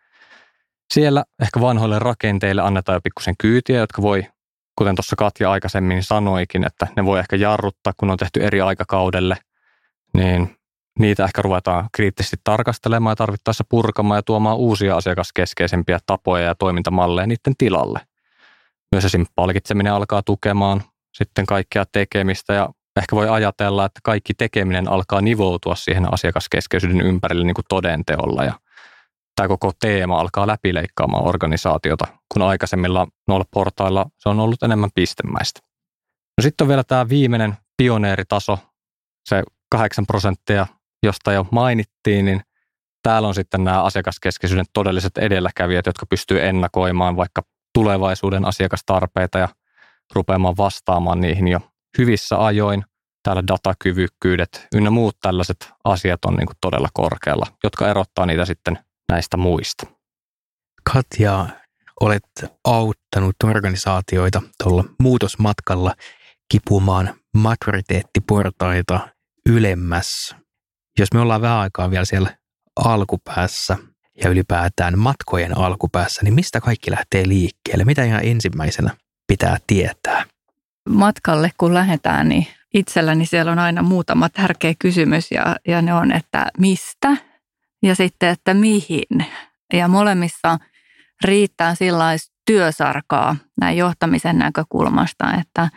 Siellä 0.93 1.23
ehkä 1.41 1.61
vanhoille 1.61 1.99
rakenteille 1.99 2.61
annetaan 2.61 2.95
jo 2.95 3.01
pikkusen 3.01 3.35
kyytiä, 3.37 3.79
jotka 3.79 4.01
voi, 4.01 4.23
kuten 4.75 4.95
tuossa 4.95 5.15
Katja 5.15 5.51
aikaisemmin 5.51 6.03
sanoikin, 6.03 6.65
että 6.65 6.87
ne 6.95 7.05
voi 7.05 7.19
ehkä 7.19 7.35
jarruttaa, 7.35 7.93
kun 7.97 8.09
on 8.09 8.17
tehty 8.17 8.43
eri 8.43 8.61
aikakaudelle, 8.61 9.37
niin 10.13 10.57
niitä 10.99 11.25
ehkä 11.25 11.41
ruvetaan 11.41 11.89
kriittisesti 11.91 12.37
tarkastelemaan 12.43 13.11
ja 13.11 13.15
tarvittaessa 13.15 13.63
purkamaan 13.69 14.17
ja 14.17 14.23
tuomaan 14.23 14.57
uusia 14.57 14.97
asiakaskeskeisempiä 14.97 15.99
tapoja 16.05 16.43
ja 16.43 16.55
toimintamalleja 16.55 17.27
niiden 17.27 17.53
tilalle. 17.57 17.99
Myös 18.91 19.05
esim. 19.05 19.25
palkitseminen 19.35 19.93
alkaa 19.93 20.23
tukemaan 20.23 20.83
sitten 21.13 21.45
kaikkea 21.45 21.85
tekemistä 21.91 22.53
ja 22.53 22.69
ehkä 22.99 23.15
voi 23.15 23.29
ajatella, 23.29 23.85
että 23.85 23.99
kaikki 24.03 24.33
tekeminen 24.33 24.91
alkaa 24.91 25.21
nivoutua 25.21 25.75
siihen 25.75 26.13
asiakaskeskeisyyden 26.13 27.01
ympärille 27.01 27.45
niin 27.45 27.53
kuin 27.53 27.65
todenteolla 27.69 28.43
ja 28.43 28.53
tämä 29.35 29.47
koko 29.47 29.71
teema 29.79 30.19
alkaa 30.19 30.47
läpileikkaamaan 30.47 31.27
organisaatiota, 31.27 32.07
kun 32.33 32.41
aikaisemmilla 32.41 33.07
noilla 33.27 33.45
portailla 33.51 34.05
se 34.17 34.29
on 34.29 34.39
ollut 34.39 34.63
enemmän 34.63 34.89
pistemäistä. 34.95 35.59
No 36.37 36.41
sitten 36.41 36.65
on 36.65 36.69
vielä 36.69 36.83
tämä 36.83 37.09
viimeinen 37.09 37.57
pioneeritaso, 37.77 38.59
se 39.29 39.43
8 39.71 40.05
prosenttia, 40.05 40.67
josta 41.03 41.33
jo 41.33 41.47
mainittiin, 41.51 42.25
niin 42.25 42.41
täällä 43.03 43.27
on 43.27 43.35
sitten 43.35 43.63
nämä 43.63 43.83
asiakaskeskeisyyden 43.83 44.65
todelliset 44.73 45.17
edelläkävijät, 45.17 45.85
jotka 45.85 46.05
pystyy 46.05 46.45
ennakoimaan 46.45 47.15
vaikka 47.15 47.41
tulevaisuuden 47.73 48.45
asiakastarpeita 48.45 49.39
ja 49.39 49.49
rupeamaan 50.15 50.57
vastaamaan 50.57 51.21
niihin 51.21 51.47
jo 51.47 51.59
hyvissä 51.97 52.45
ajoin. 52.45 52.83
Täällä 53.23 53.43
datakyvykkyydet 53.47 54.67
ynnä 54.75 54.89
muut 54.89 55.17
tällaiset 55.21 55.71
asiat 55.83 56.25
on 56.25 56.35
niin 56.35 56.47
kuin 56.47 56.57
todella 56.61 56.87
korkealla, 56.93 57.45
jotka 57.63 57.89
erottaa 57.89 58.25
niitä 58.25 58.45
sitten 58.45 58.79
näistä 59.11 59.37
muista. 59.37 59.87
Katja, 60.93 61.47
olet 62.01 62.23
auttanut 62.63 63.35
organisaatioita 63.43 64.41
tuolla 64.63 64.83
muutosmatkalla 64.99 65.93
kipumaan 66.51 67.13
maturiteettiportaita 67.37 68.99
ylemmäs. 69.49 70.35
Jos 70.99 71.13
me 71.13 71.19
ollaan 71.19 71.41
vähän 71.41 71.57
aikaa 71.57 71.91
vielä 71.91 72.05
siellä 72.05 72.37
alkupäässä 72.85 73.77
ja 74.23 74.29
ylipäätään 74.29 74.99
matkojen 74.99 75.57
alkupäässä, 75.57 76.21
niin 76.23 76.33
mistä 76.33 76.61
kaikki 76.61 76.91
lähtee 76.91 77.27
liikkeelle? 77.27 77.85
Mitä 77.85 78.03
ihan 78.03 78.25
ensimmäisenä 78.25 78.97
pitää 79.27 79.57
tietää? 79.67 80.25
Matkalle 80.87 81.51
kun 81.57 81.73
lähdetään, 81.73 82.29
niin 82.29 82.47
itselläni 82.73 83.25
siellä 83.25 83.51
on 83.51 83.59
aina 83.59 83.81
muutama 83.81 84.29
tärkeä 84.29 84.73
kysymys 84.79 85.31
ja, 85.31 85.55
ja 85.67 85.81
ne 85.81 85.93
on, 85.93 86.11
että 86.11 86.47
mistä 86.57 87.17
ja 87.83 87.95
sitten, 87.95 88.29
että 88.29 88.53
mihin. 88.53 89.25
Ja 89.73 89.87
molemmissa 89.87 90.57
riittää 91.23 91.75
sellaista 91.75 92.35
työsarkaa 92.45 93.35
näin 93.61 93.77
johtamisen 93.77 94.37
näkökulmasta, 94.37 95.33
että, 95.33 95.69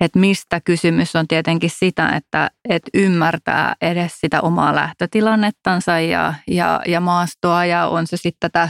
että 0.00 0.18
mistä 0.18 0.60
kysymys 0.60 1.16
on 1.16 1.28
tietenkin 1.28 1.70
sitä, 1.70 2.08
että, 2.08 2.50
että 2.68 2.90
ymmärtää 2.94 3.74
edes 3.80 4.20
sitä 4.20 4.40
omaa 4.40 4.74
lähtötilannettansa 4.74 6.00
ja, 6.00 6.34
ja, 6.48 6.80
ja 6.86 7.00
maastoa 7.00 7.64
ja 7.64 7.86
on 7.86 8.06
se 8.06 8.16
sitten 8.16 8.50
tätä 8.50 8.68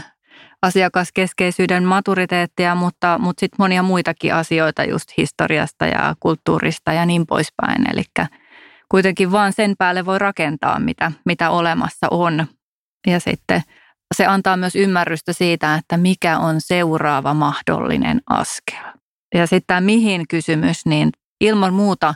asiakaskeskeisyyden 0.62 1.84
maturiteettia, 1.84 2.74
mutta, 2.74 3.18
mutta 3.18 3.40
sitten 3.40 3.56
monia 3.58 3.82
muitakin 3.82 4.34
asioita 4.34 4.84
just 4.84 5.08
historiasta 5.16 5.86
ja 5.86 6.14
kulttuurista 6.20 6.92
ja 6.92 7.06
niin 7.06 7.26
poispäin. 7.26 7.90
Eli 7.92 8.02
kuitenkin 8.88 9.32
vaan 9.32 9.52
sen 9.52 9.74
päälle 9.78 10.06
voi 10.06 10.18
rakentaa, 10.18 10.80
mitä, 10.80 11.12
mitä 11.24 11.50
olemassa 11.50 12.06
on. 12.10 12.46
Ja 13.06 13.20
sitten 13.20 13.62
se 14.14 14.26
antaa 14.26 14.56
myös 14.56 14.76
ymmärrystä 14.76 15.32
siitä, 15.32 15.74
että 15.74 15.96
mikä 15.96 16.38
on 16.38 16.56
seuraava 16.58 17.34
mahdollinen 17.34 18.20
askel. 18.26 18.92
Ja 19.34 19.46
sitten 19.46 19.66
tämä 19.66 19.80
mihin 19.80 20.28
kysymys, 20.28 20.86
niin 20.86 21.10
ilman 21.40 21.74
muuta 21.74 22.14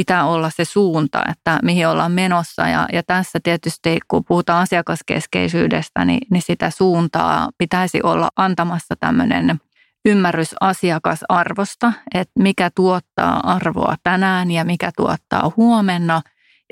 pitää 0.00 0.24
olla 0.24 0.50
se 0.50 0.64
suunta, 0.64 1.22
että 1.30 1.58
mihin 1.62 1.88
ollaan 1.88 2.12
menossa. 2.12 2.68
Ja, 2.68 2.88
ja 2.92 3.02
tässä 3.02 3.38
tietysti, 3.42 3.98
kun 4.08 4.24
puhutaan 4.24 4.62
asiakaskeskeisyydestä, 4.62 6.04
niin, 6.04 6.20
niin 6.30 6.42
sitä 6.42 6.70
suuntaa 6.70 7.50
pitäisi 7.58 8.00
olla 8.02 8.28
antamassa 8.36 8.94
tämmöinen 9.00 9.60
ymmärrys 10.04 10.54
asiakasarvosta, 10.60 11.92
että 12.14 12.32
mikä 12.38 12.70
tuottaa 12.74 13.40
arvoa 13.40 13.94
tänään 14.02 14.50
ja 14.50 14.64
mikä 14.64 14.90
tuottaa 14.96 15.52
huomenna 15.56 16.22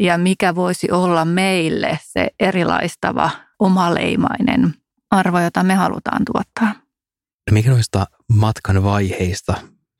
ja 0.00 0.18
mikä 0.18 0.54
voisi 0.54 0.90
olla 0.90 1.24
meille 1.24 1.98
se 2.02 2.28
erilaistava 2.40 3.30
omaleimainen 3.58 4.74
arvo, 5.10 5.40
jota 5.40 5.62
me 5.62 5.74
halutaan 5.74 6.22
tuottaa. 6.32 6.82
Mikä 7.50 7.70
noista 7.70 8.06
matkan 8.32 8.82
vaiheista 8.82 9.54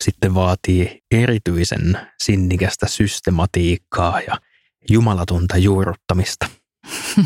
sitten 0.05 0.35
vaatii 0.35 1.03
erityisen 1.11 2.01
sinnikästä 2.23 2.87
systematiikkaa 2.89 4.21
ja 4.21 4.39
jumalatonta 4.91 5.57
juurruttamista? 5.57 6.47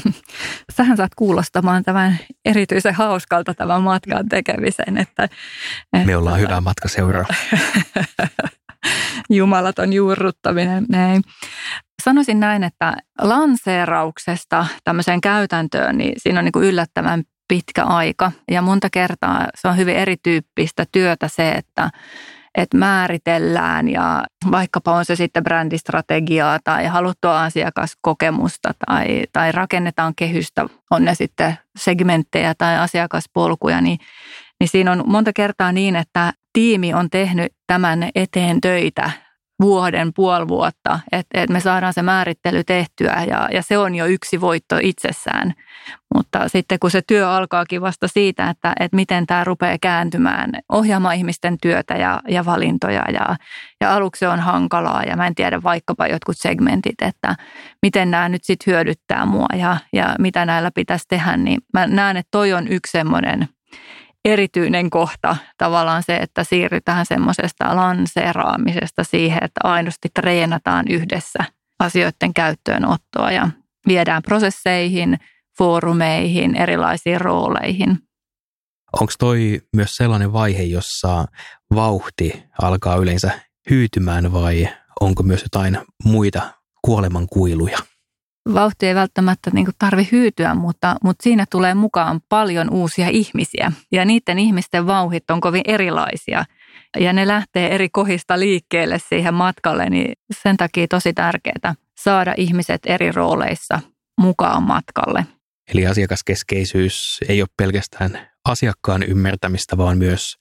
Sähän 0.76 0.97
saat 0.97 1.14
kuulostamaan 1.14 1.83
tämän 1.83 2.19
erityisen 2.45 2.95
hauskalta 2.95 3.55
tämän 3.55 3.83
matkan 3.83 4.29
tekemisen. 4.29 4.99
Että, 4.99 5.29
että 5.93 6.07
Me 6.07 6.17
ollaan 6.17 6.41
hyvä 6.41 6.61
matka 6.61 6.88
seuraa. 6.88 7.26
Jumalaton 9.31 9.93
juurruttaminen. 9.93 10.87
Näin. 10.88 11.23
Sanoisin 12.05 12.41
näin, 12.41 12.64
että 12.64 12.97
lanseerauksesta 13.21 14.67
tämmöiseen 14.85 15.21
käytäntöön, 15.21 15.99
niin 15.99 16.14
siinä 16.17 16.38
on 16.38 16.45
niin 16.45 16.52
kuin 16.52 16.67
yllättävän 16.67 17.23
pitkä 17.49 17.85
aika. 17.85 18.33
Ja 18.50 18.62
monta 18.62 18.91
kertaa 18.91 19.47
se 19.55 19.69
on 19.69 19.76
hyvin 19.76 19.97
erityyppistä 19.97 20.87
työtä 20.93 21.29
se, 21.29 21.52
että 21.52 21.91
että 22.54 22.76
määritellään 22.76 23.88
ja 23.88 24.25
vaikkapa 24.50 24.92
on 24.92 25.04
se 25.04 25.16
sitten 25.16 25.44
brändistrategiaa 25.44 26.59
tai 26.64 26.87
haluttua 26.87 27.42
asiakaskokemusta 27.42 28.75
tai, 28.87 29.25
tai 29.32 29.52
rakennetaan 29.52 30.12
kehystä, 30.16 30.66
on 30.90 31.04
ne 31.04 31.14
sitten 31.14 31.59
segmenttejä 31.78 32.54
tai 32.59 32.78
asiakaspolkuja, 32.78 33.80
niin, 33.80 33.99
niin 34.61 34.68
siinä 34.68 34.92
on 34.92 35.02
monta 35.06 35.32
kertaa 35.32 35.73
niin, 35.73 35.97
että 35.97 36.32
tiimi 36.52 36.94
on 36.94 37.11
tehnyt 37.11 37.52
tämän 37.66 38.11
eteen 38.14 38.61
töitä 38.61 39.11
vuoden, 39.62 40.12
puoli 40.14 40.49
vuotta, 40.49 41.00
että 41.12 41.40
et 41.40 41.50
me 41.50 41.61
saadaan 41.61 41.92
se 41.92 42.02
määrittely 42.02 42.64
tehtyä 42.64 43.25
ja, 43.28 43.49
ja 43.52 43.62
se 43.62 43.78
on 43.78 43.95
jo 43.95 44.07
yksi 44.07 44.40
voitto 44.40 44.78
itsessään. 44.83 45.52
Mutta 46.14 46.49
sitten 46.49 46.78
kun 46.78 46.90
se 46.90 47.02
työ 47.07 47.31
alkaakin 47.31 47.81
vasta 47.81 48.09
siitä, 48.09 48.50
että, 48.50 48.73
että 48.81 48.97
miten 48.97 49.26
tämä 49.26 49.45
rupeaa 49.45 49.76
kääntymään 49.81 50.50
ohjaamaan 50.73 51.14
ihmisten 51.14 51.57
työtä 51.62 51.95
ja, 51.95 52.21
ja 52.28 52.45
valintoja 52.45 53.04
ja, 53.12 53.37
ja 53.81 53.95
aluksi 53.95 54.19
se 54.19 54.28
on 54.28 54.40
hankalaa 54.40 55.02
ja 55.02 55.16
mä 55.16 55.26
en 55.26 55.35
tiedä 55.35 55.62
vaikkapa 55.62 56.07
jotkut 56.07 56.37
segmentit, 56.38 57.02
että 57.02 57.37
miten 57.83 58.11
nämä 58.11 58.28
nyt 58.28 58.45
sitten 58.45 58.73
hyödyttää 58.73 59.26
mua 59.26 59.47
ja, 59.59 59.76
ja 59.92 60.14
mitä 60.19 60.47
näillä 60.47 60.71
pitäisi 60.75 61.04
tehdä, 61.09 61.37
niin 61.37 61.61
mä 61.73 61.87
näen, 61.87 62.16
että 62.16 62.28
toi 62.31 62.52
on 62.52 62.69
yksi 62.69 62.90
semmoinen 62.90 63.49
erityinen 64.25 64.91
kohta 64.91 65.37
tavallaan 65.59 66.02
se, 66.02 66.17
että 66.17 66.45
siirrytään 66.45 67.07
semmoisesta 67.07 67.76
lanseeraamisesta 67.76 69.05
siihen, 69.05 69.45
että 69.45 69.61
aidosti 69.64 70.09
treenataan 70.14 70.85
yhdessä 70.91 71.45
asioiden 71.79 72.35
käyttöönottoa 72.35 73.33
ja 73.33 73.49
viedään 73.88 74.23
prosesseihin, 74.23 75.19
foorumeihin, 75.59 76.57
erilaisiin 76.57 77.21
rooleihin. 77.21 77.99
Onko 79.00 79.12
toi 79.19 79.61
myös 79.76 79.91
sellainen 79.97 80.33
vaihe, 80.33 80.62
jossa 80.62 81.25
vauhti 81.75 82.43
alkaa 82.62 82.97
yleensä 82.97 83.41
hyytymään 83.71 84.33
vai 84.33 84.69
onko 85.00 85.23
myös 85.23 85.43
jotain 85.43 85.79
muita 86.05 86.43
kuolemankuiluja? 86.83 87.79
Vauhti 88.55 88.87
ei 88.87 88.95
välttämättä 88.95 89.51
niin 89.51 89.67
tarvi 89.79 90.09
hyytyä, 90.13 90.55
mutta, 90.55 90.97
mutta 91.05 91.23
siinä 91.23 91.47
tulee 91.51 91.75
mukaan 91.75 92.21
paljon 92.29 92.71
uusia 92.71 93.09
ihmisiä. 93.09 93.73
Ja 93.93 94.05
niiden 94.05 94.39
ihmisten 94.39 94.87
vauhit 94.87 95.31
on 95.31 95.41
kovin 95.41 95.63
erilaisia. 95.65 96.45
Ja 97.01 97.13
ne 97.13 97.27
lähtee 97.27 97.75
eri 97.75 97.89
kohista 97.89 98.41
liikkeelle 98.41 98.99
siihen 99.09 99.35
matkalle, 99.35 99.91
niin 99.91 100.13
sen 100.43 100.57
takia 100.57 100.87
tosi 100.89 101.13
tärkeää 101.13 101.75
saada 102.01 102.35
ihmiset 102.37 102.81
eri 102.87 103.13
rooleissa 103.13 103.81
mukaan 104.21 104.63
matkalle. 104.63 105.27
Eli 105.75 105.87
asiakaskeskeisyys 105.87 107.21
ei 107.29 107.43
ole 107.43 107.49
pelkästään 107.57 108.29
asiakkaan 108.49 109.03
ymmärtämistä, 109.03 109.77
vaan 109.77 109.99
myös 109.99 110.37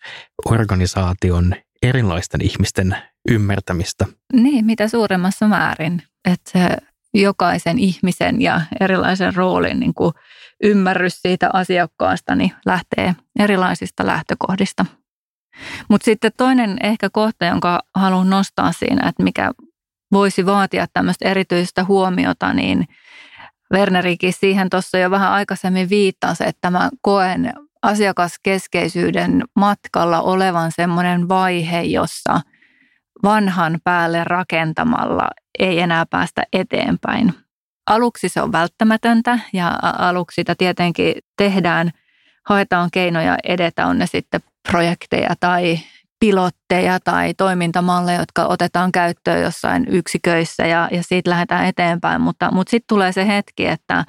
organisaation 0.45 1.55
erilaisten 1.83 2.41
ihmisten 2.41 2.95
ymmärtämistä. 3.29 4.05
Niin, 4.33 4.65
mitä 4.65 4.87
suuremmassa 4.87 5.47
määrin. 5.47 6.03
Että 6.25 6.51
se 6.51 6.77
jokaisen 7.13 7.79
ihmisen 7.79 8.41
ja 8.41 8.61
erilaisen 8.79 9.35
roolin 9.35 9.79
niin 9.79 9.93
kuin 9.93 10.13
ymmärrys 10.63 11.21
siitä 11.21 11.49
asiakkaasta 11.53 12.35
niin 12.35 12.53
lähtee 12.65 13.15
erilaisista 13.39 14.05
lähtökohdista. 14.05 14.85
Mutta 15.89 16.05
sitten 16.05 16.31
toinen 16.37 16.77
ehkä 16.83 17.09
kohta, 17.09 17.45
jonka 17.45 17.79
haluan 17.95 18.29
nostaa 18.29 18.71
siinä, 18.71 19.09
että 19.09 19.23
mikä 19.23 19.51
voisi 20.11 20.45
vaatia 20.45 20.87
tämmöistä 20.93 21.29
erityistä 21.29 21.83
huomiota, 21.83 22.53
niin 22.53 22.87
Wernerikin 23.73 24.33
siihen 24.33 24.69
tuossa 24.69 24.97
jo 24.97 25.11
vähän 25.11 25.31
aikaisemmin 25.31 25.89
viittasi, 25.89 26.43
että 26.47 26.69
mä 26.69 26.89
koen 27.01 27.53
asiakaskeskeisyyden 27.81 29.43
matkalla 29.55 30.21
olevan 30.21 30.71
semmoinen 30.75 31.29
vaihe, 31.29 31.81
jossa 31.81 32.41
vanhan 33.23 33.79
päälle 33.83 34.23
rakentamalla 34.23 35.27
ei 35.59 35.79
enää 35.79 36.05
päästä 36.05 36.43
eteenpäin. 36.53 37.33
Aluksi 37.89 38.29
se 38.29 38.41
on 38.41 38.51
välttämätöntä 38.51 39.39
ja 39.53 39.79
aluksi 39.81 40.35
sitä 40.35 40.55
tietenkin 40.57 41.15
tehdään, 41.37 41.91
haetaan 42.49 42.89
keinoja 42.93 43.37
edetä, 43.43 43.87
on 43.87 43.97
ne 43.97 44.07
sitten 44.07 44.41
projekteja 44.71 45.33
tai 45.39 45.79
pilotteja 46.19 46.99
tai 46.99 47.33
toimintamalleja, 47.33 48.19
jotka 48.19 48.45
otetaan 48.45 48.91
käyttöön 48.91 49.41
jossain 49.41 49.85
yksiköissä 49.89 50.67
ja, 50.67 50.89
ja 50.91 51.03
siitä 51.03 51.29
lähdetään 51.29 51.65
eteenpäin. 51.65 52.21
Mutta, 52.21 52.51
mutta 52.51 52.71
sitten 52.71 52.87
tulee 52.87 53.11
se 53.11 53.27
hetki, 53.27 53.67
että 53.67 54.05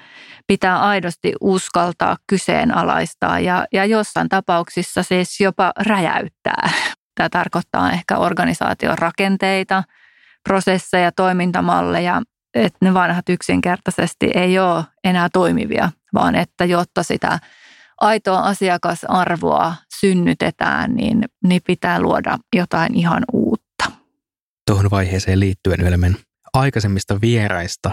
pitää 0.46 0.80
aidosti 0.80 1.32
uskaltaa 1.40 2.16
kyseenalaistaa 2.26 3.40
ja, 3.40 3.66
ja 3.72 3.84
jossain 3.84 4.28
tapauksissa 4.28 5.02
siis 5.02 5.40
jopa 5.40 5.72
räjäyttää. 5.78 6.70
Tämä 7.14 7.29
tarkoittaa 7.29 7.92
ehkä 7.92 8.18
organisaation 8.18 8.98
rakenteita, 8.98 9.85
prosesseja, 10.48 11.12
toimintamalleja, 11.12 12.22
että 12.55 12.79
ne 12.83 12.94
vanhat 12.94 13.29
yksinkertaisesti 13.29 14.31
ei 14.35 14.59
ole 14.59 14.85
enää 15.05 15.29
toimivia, 15.33 15.90
vaan 16.14 16.35
että 16.35 16.64
jotta 16.64 17.03
sitä 17.03 17.38
aitoa 18.01 18.38
asiakasarvoa 18.38 19.75
synnytetään, 20.01 20.94
niin, 20.94 21.25
niin 21.44 21.61
pitää 21.66 22.01
luoda 22.01 22.38
jotain 22.57 22.94
ihan 22.94 23.22
uutta. 23.33 23.85
Tuohon 24.66 24.90
vaiheeseen 24.90 25.40
liittyen 25.40 25.81
yhden 25.81 26.16
aikaisemmista 26.53 27.20
vieraista 27.20 27.90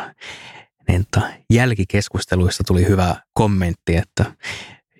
niin 0.90 1.06
jälkikeskusteluissa 1.54 2.64
tuli 2.68 2.88
hyvä 2.88 3.16
kommentti, 3.34 3.96
että 3.96 4.26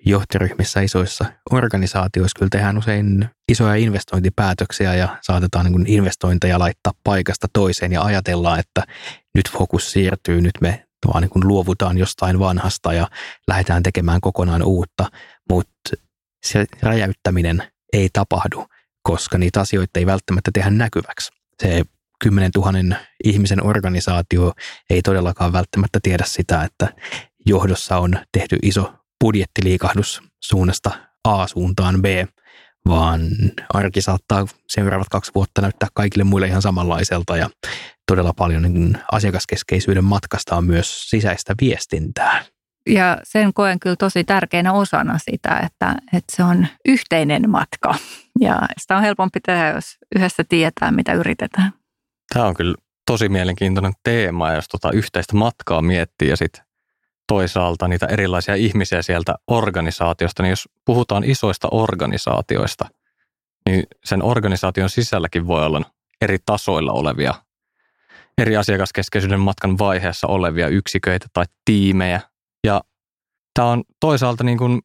johtoryhmissä 0.06 0.80
isoissa 0.80 1.24
organisaatioissa 1.50 2.38
kyllä 2.38 2.48
tehdään 2.52 2.78
usein 2.78 3.28
isoja 3.48 3.74
investointipäätöksiä 3.74 4.94
ja 4.94 5.18
saatetaan 5.22 5.66
niin 5.66 5.86
investointeja 5.86 6.58
laittaa 6.58 6.92
paikasta 7.04 7.46
toiseen 7.52 7.92
ja 7.92 8.02
ajatellaan, 8.02 8.60
että 8.60 8.82
nyt 9.34 9.50
fokus 9.50 9.92
siirtyy, 9.92 10.40
nyt 10.40 10.60
me 10.60 10.86
vaan 11.06 11.22
niin 11.22 11.48
luovutaan 11.48 11.98
jostain 11.98 12.38
vanhasta 12.38 12.92
ja 12.92 13.08
lähdetään 13.48 13.82
tekemään 13.82 14.20
kokonaan 14.20 14.62
uutta, 14.62 15.10
mutta 15.50 15.90
se 16.44 16.64
räjäyttäminen 16.82 17.62
ei 17.92 18.08
tapahdu, 18.12 18.66
koska 19.02 19.38
niitä 19.38 19.60
asioita 19.60 19.98
ei 19.98 20.06
välttämättä 20.06 20.50
tehdä 20.54 20.70
näkyväksi. 20.70 21.30
Se 21.62 21.82
10 22.22 22.50
000 22.56 22.96
ihmisen 23.24 23.66
organisaatio 23.66 24.52
ei 24.90 25.02
todellakaan 25.02 25.52
välttämättä 25.52 25.98
tiedä 26.02 26.24
sitä, 26.26 26.64
että 26.64 26.88
johdossa 27.46 27.98
on 27.98 28.18
tehty 28.32 28.56
iso 28.62 28.99
budjettiliikahdus 29.24 30.22
suunnasta 30.44 30.90
A 31.24 31.46
suuntaan 31.46 32.02
B, 32.02 32.04
vaan 32.88 33.20
arki 33.74 34.02
saattaa 34.02 34.46
seuraavat 34.68 35.08
kaksi 35.08 35.32
vuotta 35.34 35.60
näyttää 35.60 35.88
kaikille 35.94 36.24
muille 36.24 36.46
ihan 36.46 36.62
samanlaiselta 36.62 37.36
ja 37.36 37.50
todella 38.06 38.32
paljon 38.32 38.62
niin 38.62 38.98
asiakaskeskeisyyden 39.12 40.04
matkasta 40.04 40.56
on 40.56 40.64
myös 40.64 41.10
sisäistä 41.10 41.54
viestintää. 41.60 42.44
Ja 42.86 43.18
sen 43.22 43.52
koen 43.54 43.80
kyllä 43.80 43.96
tosi 43.96 44.24
tärkeänä 44.24 44.72
osana 44.72 45.18
sitä, 45.18 45.58
että, 45.58 45.94
että 46.12 46.36
se 46.36 46.44
on 46.44 46.66
yhteinen 46.88 47.50
matka 47.50 47.94
ja 48.40 48.58
sitä 48.80 48.96
on 48.96 49.02
helpompi 49.02 49.40
tehdä, 49.40 49.68
jos 49.68 49.84
yhdessä 50.16 50.44
tietää, 50.48 50.90
mitä 50.90 51.12
yritetään. 51.12 51.72
Tämä 52.34 52.46
on 52.46 52.54
kyllä 52.54 52.74
tosi 53.06 53.28
mielenkiintoinen 53.28 53.92
teema, 54.04 54.52
jos 54.52 54.68
tota 54.68 54.90
yhteistä 54.92 55.36
matkaa 55.36 55.82
miettii 55.82 56.28
ja 56.28 56.36
sitten 56.36 56.64
toisaalta 57.30 57.88
niitä 57.88 58.06
erilaisia 58.06 58.54
ihmisiä 58.54 59.02
sieltä 59.02 59.34
organisaatiosta, 59.46 60.42
niin 60.42 60.50
jos 60.50 60.68
puhutaan 60.84 61.24
isoista 61.24 61.68
organisaatioista, 61.70 62.88
niin 63.68 63.84
sen 64.04 64.22
organisaation 64.22 64.90
sisälläkin 64.90 65.46
voi 65.46 65.66
olla 65.66 65.82
eri 66.20 66.36
tasoilla 66.46 66.92
olevia, 66.92 67.34
eri 68.38 68.56
asiakaskeskeisyyden 68.56 69.40
matkan 69.40 69.78
vaiheessa 69.78 70.26
olevia 70.26 70.68
yksiköitä 70.68 71.26
tai 71.32 71.44
tiimejä. 71.64 72.20
Ja 72.64 72.80
tämä 73.54 73.68
on 73.68 73.84
toisaalta 74.00 74.44
niin 74.44 74.58
kuin 74.58 74.80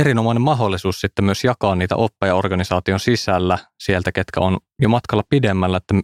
erinomainen 0.00 0.42
mahdollisuus 0.42 1.00
sitten 1.00 1.24
myös 1.24 1.44
jakaa 1.44 1.74
niitä 1.74 1.96
oppeja 1.96 2.34
organisaation 2.34 3.00
sisällä 3.00 3.58
sieltä, 3.80 4.12
ketkä 4.12 4.40
on 4.40 4.58
jo 4.82 4.88
matkalla 4.88 5.24
pidemmällä, 5.28 5.76
että 5.76 5.94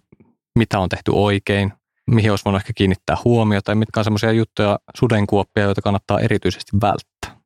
mitä 0.59 0.79
on 0.79 0.89
tehty 0.89 1.11
oikein, 1.15 1.73
mihin 2.07 2.31
olisi 2.31 2.45
voinut 2.45 2.61
ehkä 2.61 2.73
kiinnittää 2.77 3.17
huomiota 3.25 3.71
ja 3.71 3.77
mitkä 3.77 4.01
on 4.01 4.05
semmoisia 4.05 4.33
juttuja, 4.33 4.79
sudenkuoppia, 4.99 5.65
joita 5.65 5.83
kannattaa 5.83 6.21
erityisesti 6.21 6.73
välttää. 6.81 7.43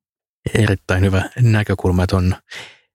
Erittäin 0.55 1.05
hyvä 1.05 1.23
näkökulma, 1.43 2.03
että 2.03 2.17
on, 2.17 2.37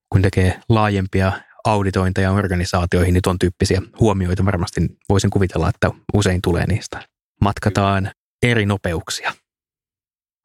kun 0.10 0.21
tekee 0.21 0.60
laajempia 0.69 1.32
auditointeja 1.65 2.32
organisaatioihin, 2.32 3.13
niin 3.13 3.21
tuon 3.21 3.39
tyyppisiä 3.39 3.82
huomioita 4.00 4.45
varmasti 4.45 4.82
voisin 5.10 5.30
kuvitella, 5.30 5.69
että 5.69 5.91
usein 6.13 6.41
tulee 6.41 6.65
niistä. 6.65 7.08
Matkataan 7.41 8.12
eri 8.43 8.65
nopeuksia. 8.65 9.34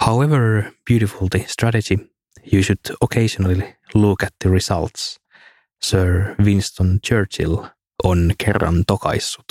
However 0.06 0.72
beautiful 0.90 1.28
the 1.30 1.44
strategy, 1.46 1.96
you 2.52 2.62
should 2.62 2.96
occasionally 3.00 3.62
look 3.94 4.22
at 4.22 4.32
the 4.44 4.50
results. 4.50 5.20
Sir 5.82 6.34
Winston 6.44 6.98
Churchill 7.06 7.56
on 8.04 8.32
kerran 8.44 8.84
tokaissut. 8.86 9.44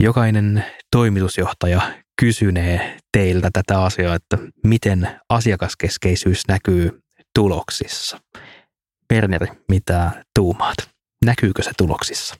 Jokainen 0.00 0.64
toimitusjohtaja 0.90 1.82
kysynee 2.20 2.98
teiltä 3.12 3.50
tätä 3.52 3.82
asiaa, 3.82 4.14
että 4.14 4.38
miten 4.64 5.20
asiakaskeskeisyys 5.28 6.42
näkyy 6.48 7.02
tuloksissa. 7.34 8.20
Berneri, 9.08 9.46
mitä 9.68 10.24
tuumaat? 10.34 10.76
Näkyykö 11.24 11.62
se 11.62 11.70
tuloksissa? 11.78 12.34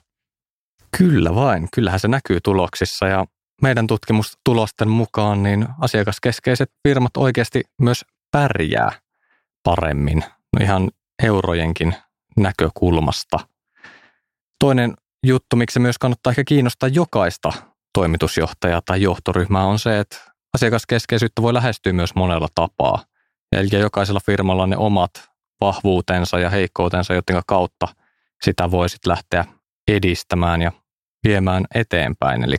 Kyllä 0.97 1.35
vain. 1.35 1.67
Kyllähän 1.75 1.99
se 1.99 2.07
näkyy 2.07 2.39
tuloksissa 2.43 3.07
ja 3.07 3.25
meidän 3.61 3.87
tutkimustulosten 3.87 4.89
mukaan 4.89 5.43
niin 5.43 5.67
asiakaskeskeiset 5.81 6.69
firmat 6.87 7.17
oikeasti 7.17 7.63
myös 7.81 8.05
pärjää 8.31 8.91
paremmin 9.63 10.23
no 10.53 10.63
ihan 10.63 10.91
eurojenkin 11.23 11.95
näkökulmasta. 12.37 13.37
Toinen 14.59 14.93
juttu, 15.27 15.55
miksi 15.55 15.73
se 15.73 15.79
myös 15.79 15.97
kannattaa 15.97 16.31
ehkä 16.31 16.43
kiinnostaa 16.43 16.89
jokaista 16.89 17.53
toimitusjohtajaa 17.93 18.81
tai 18.85 19.01
johtoryhmää 19.01 19.65
on 19.65 19.79
se, 19.79 19.99
että 19.99 20.17
asiakaskeskeisyyttä 20.53 21.41
voi 21.41 21.53
lähestyä 21.53 21.93
myös 21.93 22.15
monella 22.15 22.47
tapaa. 22.55 23.03
Eli 23.51 23.67
jokaisella 23.71 24.19
firmalla 24.25 24.63
on 24.63 24.69
ne 24.69 24.77
omat 24.77 25.11
vahvuutensa 25.61 26.39
ja 26.39 26.49
heikkoutensa, 26.49 27.13
joiden 27.13 27.41
kautta 27.47 27.87
sitä 28.43 28.71
voi 28.71 28.89
sitten 28.89 29.11
lähteä 29.11 29.45
edistämään 29.87 30.61
ja 30.61 30.71
viemään 31.27 31.65
eteenpäin. 31.75 32.43
Eli 32.43 32.55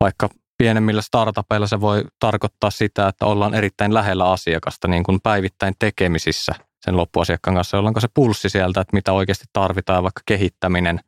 vaikka 0.00 0.28
pienemmillä 0.58 1.02
startupeilla 1.02 1.66
se 1.66 1.80
voi 1.80 2.04
tarkoittaa 2.18 2.70
sitä, 2.70 3.08
että 3.08 3.26
ollaan 3.26 3.54
erittäin 3.54 3.94
lähellä 3.94 4.30
asiakasta, 4.30 4.88
niin 4.88 5.02
kuin 5.02 5.20
päivittäin 5.22 5.74
tekemisissä 5.78 6.52
sen 6.80 6.96
loppuasiakkaan 6.96 7.54
kanssa, 7.54 7.76
jolloin 7.76 8.00
se 8.00 8.08
pulssi 8.14 8.48
sieltä, 8.48 8.80
että 8.80 8.96
mitä 8.96 9.12
oikeasti 9.12 9.44
tarvitaan, 9.52 10.02
vaikka 10.02 10.22
kehittäminen 10.26 11.00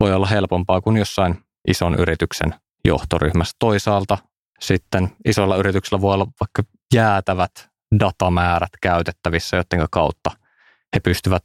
voi 0.00 0.14
olla 0.14 0.26
helpompaa 0.26 0.80
kuin 0.80 0.96
jossain 0.96 1.44
ison 1.68 1.94
yrityksen 1.94 2.54
johtoryhmässä. 2.84 3.56
Toisaalta 3.58 4.18
sitten 4.60 5.08
isoilla 5.24 5.56
yrityksillä 5.56 6.00
voi 6.00 6.14
olla 6.14 6.26
vaikka 6.40 6.62
jäätävät 6.94 7.68
datamäärät 8.00 8.70
käytettävissä, 8.82 9.56
joiden 9.56 9.86
kautta 9.90 10.30
he 10.94 11.00
pystyvät 11.00 11.42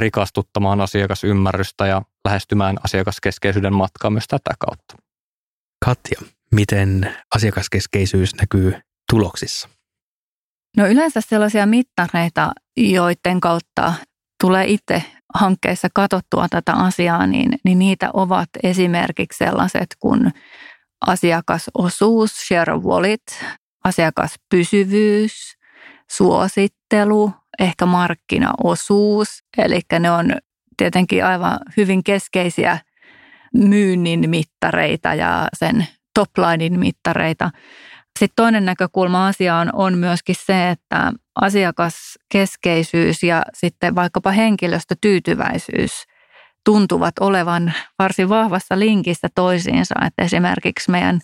rikastuttamaan 0.00 0.80
asiakasymmärrystä 0.80 1.86
ja 1.86 2.02
lähestymään 2.24 2.76
asiakaskeskeisyyden 2.84 3.74
matkaa 3.74 4.10
myös 4.10 4.28
tätä 4.28 4.54
kautta. 4.58 4.96
Katja, 5.84 6.20
miten 6.52 7.16
asiakaskeskeisyys 7.34 8.34
näkyy 8.34 8.74
tuloksissa? 9.10 9.68
No 10.76 10.86
yleensä 10.86 11.20
sellaisia 11.20 11.66
mittareita, 11.66 12.52
joiden 12.76 13.40
kautta 13.40 13.94
tulee 14.40 14.66
itse 14.66 15.02
hankkeessa 15.34 15.88
katsottua 15.94 16.48
tätä 16.48 16.72
asiaa, 16.72 17.26
niin, 17.26 17.58
niin 17.64 17.78
niitä 17.78 18.10
ovat 18.12 18.48
esimerkiksi 18.62 19.38
sellaiset 19.38 19.86
kuin 20.00 20.32
asiakasosuus, 21.06 22.30
share 22.48 22.72
of 22.72 22.84
wallet, 22.84 23.44
asiakaspysyvyys, 23.84 25.56
suosittelu, 26.10 27.32
ehkä 27.58 27.86
markkinaosuus. 27.86 29.28
Eli 29.58 29.80
ne 29.98 30.10
on 30.10 30.32
tietenkin 30.76 31.24
aivan 31.24 31.58
hyvin 31.76 32.04
keskeisiä 32.04 32.78
myynnin 33.54 34.30
mittareita 34.30 35.14
ja 35.14 35.48
sen 35.52 35.86
toplinein 36.14 36.78
mittareita. 36.78 37.50
Sitten 38.18 38.36
toinen 38.36 38.64
näkökulma 38.64 39.26
asiaan 39.26 39.70
on 39.72 39.98
myöskin 39.98 40.36
se, 40.38 40.70
että 40.70 41.12
asiakaskeskeisyys 41.40 43.22
ja 43.22 43.42
sitten 43.54 43.94
vaikkapa 43.94 44.30
henkilöstötyytyväisyys 44.30 46.04
tuntuvat 46.64 47.14
olevan 47.20 47.72
varsin 47.98 48.28
vahvassa 48.28 48.78
linkissä 48.78 49.28
toisiinsa. 49.34 49.94
Että 50.06 50.22
esimerkiksi 50.22 50.90
meidän 50.90 51.20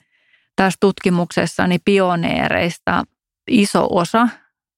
tässä 0.57 0.77
tutkimuksessani 0.81 1.79
pioneereista 1.85 3.03
iso 3.51 3.89
osa, 3.91 4.29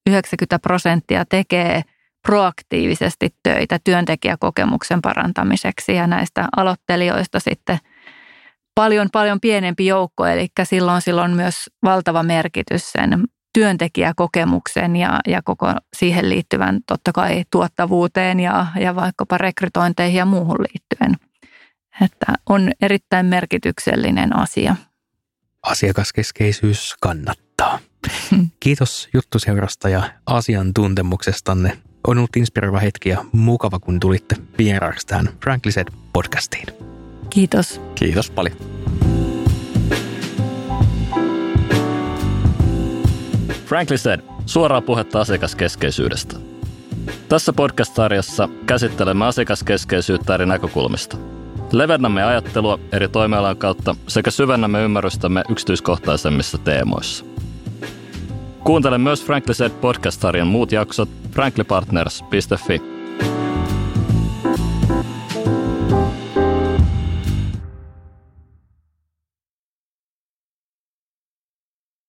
90 0.08 0.58
prosenttia 0.58 1.24
tekee 1.24 1.82
proaktiivisesti 2.22 3.34
töitä 3.42 3.78
työntekijäkokemuksen 3.84 5.02
parantamiseksi 5.02 5.94
ja 5.94 6.06
näistä 6.06 6.48
aloittelijoista 6.56 7.40
sitten 7.40 7.78
paljon 8.74 9.08
paljon 9.12 9.40
pienempi 9.40 9.86
joukko, 9.86 10.26
eli 10.26 10.48
silloin 10.62 11.02
silloin 11.02 11.30
myös 11.30 11.54
valtava 11.82 12.22
merkitys 12.22 12.92
sen 12.92 13.24
työntekijäkokemuksen 13.52 14.96
ja, 14.96 15.20
ja 15.26 15.42
koko 15.42 15.66
siihen 15.96 16.28
liittyvän 16.28 16.80
totta 16.86 17.12
kai 17.12 17.44
tuottavuuteen 17.50 18.40
ja, 18.40 18.66
ja 18.80 18.94
vaikkapa 18.94 19.38
rekrytointeihin 19.38 20.18
ja 20.18 20.24
muuhun 20.24 20.58
liittyen. 20.58 21.16
Että 22.00 22.26
on 22.46 22.72
erittäin 22.80 23.26
merkityksellinen 23.26 24.36
asia. 24.36 24.76
Asiakaskeskeisyys 25.62 26.94
kannattaa. 27.00 27.78
Kiitos 28.60 29.08
juttuseurasta 29.14 29.88
ja 29.88 30.02
asiantuntemuksestanne. 30.26 31.78
On 32.06 32.18
ollut 32.18 32.36
inspiroiva 32.36 32.78
hetki 32.78 33.08
ja 33.08 33.24
mukava, 33.32 33.78
kun 33.78 34.00
tulitte 34.00 34.36
vieraaksi 34.58 35.06
tähän 35.06 35.28
Frankly 35.42 35.72
Said 35.72 35.88
podcastiin. 36.12 36.99
Kiitos. 37.30 37.80
Kiitos 37.94 38.30
paljon. 38.30 38.56
Frankly 43.66 43.98
Said, 43.98 44.20
suoraa 44.46 44.80
puhetta 44.80 45.20
asiakaskeskeisyydestä. 45.20 46.36
Tässä 47.28 47.52
podcast-sarjassa 47.52 48.48
käsittelemme 48.66 49.26
asiakaskeskeisyyttä 49.26 50.34
eri 50.34 50.46
näkökulmista. 50.46 51.16
Levennämme 51.72 52.24
ajattelua 52.24 52.78
eri 52.92 53.08
toimialan 53.08 53.56
kautta 53.56 53.96
sekä 54.08 54.30
syvennämme 54.30 54.82
ymmärrystämme 54.82 55.44
yksityiskohtaisemmissa 55.48 56.58
teemoissa. 56.58 57.24
Kuuntele 58.64 58.98
myös 58.98 59.24
Frankly 59.24 59.54
Said 59.54 59.72
podcast-sarjan 59.72 60.46
muut 60.46 60.72
jaksot 60.72 61.08
franklypartners.fi. 61.32 62.89